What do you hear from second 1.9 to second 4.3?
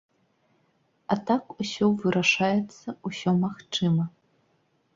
вырашаецца, усё магчыма.